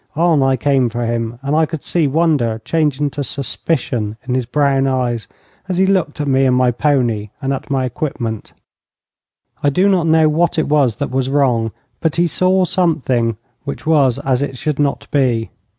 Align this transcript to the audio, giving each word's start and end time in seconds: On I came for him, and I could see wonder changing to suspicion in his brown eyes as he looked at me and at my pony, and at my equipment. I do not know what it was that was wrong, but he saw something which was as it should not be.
On 0.15 0.41
I 0.41 0.55
came 0.57 0.89
for 0.89 1.05
him, 1.05 1.37
and 1.43 1.55
I 1.55 1.67
could 1.67 1.83
see 1.83 2.07
wonder 2.07 2.59
changing 2.65 3.11
to 3.11 3.23
suspicion 3.23 4.17
in 4.27 4.33
his 4.33 4.47
brown 4.47 4.87
eyes 4.87 5.27
as 5.69 5.77
he 5.77 5.85
looked 5.85 6.19
at 6.19 6.27
me 6.27 6.45
and 6.45 6.55
at 6.55 6.59
my 6.59 6.71
pony, 6.71 7.29
and 7.39 7.53
at 7.53 7.69
my 7.69 7.85
equipment. 7.85 8.53
I 9.61 9.69
do 9.69 9.87
not 9.87 10.07
know 10.07 10.27
what 10.27 10.57
it 10.57 10.67
was 10.67 10.95
that 10.95 11.11
was 11.11 11.29
wrong, 11.29 11.71
but 11.99 12.15
he 12.15 12.25
saw 12.25 12.65
something 12.65 13.37
which 13.63 13.85
was 13.85 14.17
as 14.17 14.41
it 14.41 14.57
should 14.57 14.79
not 14.79 15.05
be. 15.11 15.51